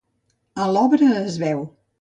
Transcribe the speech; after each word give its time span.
A 0.63 0.71
l'obra 0.77 1.11
es 1.21 1.39
veu. 1.45 1.67